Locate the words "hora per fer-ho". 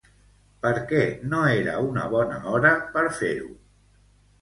2.57-3.55